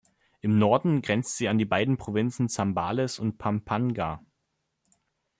[0.39, 4.25] Im Norden grenzt sie an die beiden Provinzen Zambales und Pampanga.